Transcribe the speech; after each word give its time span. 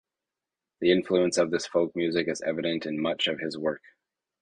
The 0.79 0.91
influence 0.91 1.37
of 1.37 1.51
this 1.51 1.67
folk 1.67 1.95
music 1.95 2.27
is 2.27 2.41
evident 2.41 2.87
in 2.87 2.99
much 2.99 3.27
of 3.27 3.39
his 3.39 3.55
work. 3.55 3.83